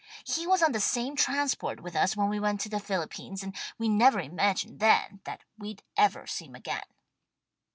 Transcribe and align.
He 0.25 0.47
was 0.47 0.63
on 0.63 0.71
the 0.71 0.79
same 0.79 1.15
transport 1.15 1.79
with 1.83 1.95
us 1.95 2.17
when 2.17 2.27
we 2.27 2.39
went 2.39 2.59
to 2.61 2.69
the 2.69 2.79
Philippines, 2.79 3.43
and 3.43 3.55
we 3.77 3.87
never 3.87 4.19
imagined 4.19 4.79
then 4.79 5.21
that 5.25 5.43
we'd 5.59 5.83
ever 5.95 6.25
see 6.25 6.45
him 6.45 6.55
again." 6.55 6.85